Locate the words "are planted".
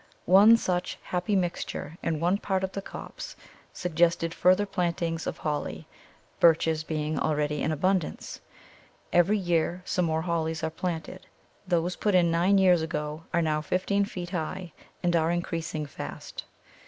10.63-11.27